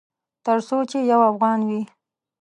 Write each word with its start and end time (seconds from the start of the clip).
ترڅو 0.45 0.77
چې 0.89 0.97
یو 1.11 1.21
افغان 1.31 1.59
وي 1.67 1.81